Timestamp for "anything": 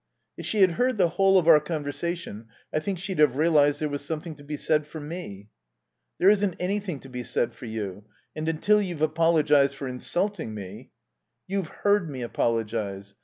6.59-6.99